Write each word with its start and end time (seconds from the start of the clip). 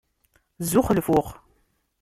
Zzux, 0.63 0.89
lfux! 0.95 1.29